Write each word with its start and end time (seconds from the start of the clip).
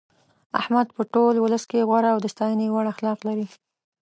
احمد 0.59 0.87
په 0.95 1.01
ټول 1.13 1.35
ولس 1.39 1.63
کې 1.69 1.87
غوره 1.89 2.09
او 2.13 2.19
د 2.21 2.27
ستاینې 2.33 2.67
وړ 2.69 2.85
اخلاق 2.93 3.19
لري. 3.27 3.47